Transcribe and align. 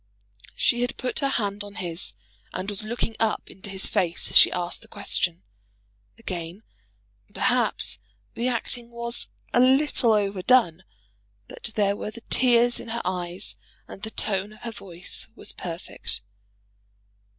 She 0.55 0.81
had 0.81 0.97
put 0.97 1.19
her 1.19 1.27
hand 1.29 1.63
on 1.63 1.75
his, 1.75 2.15
and 2.53 2.71
was 2.71 2.81
looking 2.81 3.15
up 3.19 3.51
into 3.51 3.69
his 3.69 3.85
face 3.85 4.31
as 4.31 4.35
she 4.35 4.51
asked 4.51 4.81
the 4.81 4.87
question. 4.87 5.43
Again, 6.17 6.63
perhaps, 7.31 7.99
the 8.33 8.47
acting 8.47 8.89
was 8.89 9.27
a 9.53 9.59
little 9.59 10.13
overdone; 10.13 10.85
but 11.47 11.69
there 11.75 11.95
were 11.95 12.09
the 12.09 12.21
tears 12.31 12.79
in 12.79 12.87
her 12.87 13.01
eyes, 13.05 13.55
and 13.87 14.01
the 14.01 14.09
tone 14.09 14.53
of 14.53 14.61
her 14.61 14.71
voice 14.71 15.27
was 15.35 15.53
perfect. 15.53 16.21